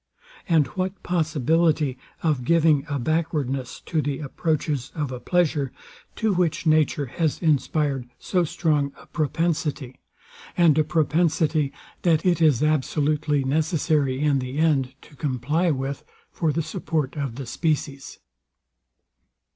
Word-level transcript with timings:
And 0.49 0.65
what 0.69 1.03
possibility 1.03 1.95
of 2.23 2.43
giving 2.43 2.87
a 2.89 2.97
backwardness 2.97 3.81
to 3.81 4.01
the 4.01 4.17
approaches 4.17 4.91
of 4.95 5.11
a 5.11 5.19
pleasure, 5.19 5.71
to 6.15 6.33
which 6.33 6.65
nature 6.65 7.05
has 7.05 7.39
inspired 7.39 8.09
so 8.17 8.43
strong 8.43 8.93
a 8.99 9.05
propensity; 9.05 9.99
and 10.57 10.75
a 10.79 10.83
propensity 10.83 11.71
that 12.01 12.25
it 12.25 12.41
is 12.41 12.63
absolutely 12.63 13.43
necessary 13.43 14.19
in 14.19 14.39
the 14.39 14.57
end 14.57 14.95
to 15.03 15.15
comply 15.15 15.69
with, 15.69 16.03
for 16.31 16.51
the 16.51 16.63
support 16.63 17.15
of 17.15 17.35
the 17.35 17.45
species? 17.45 18.17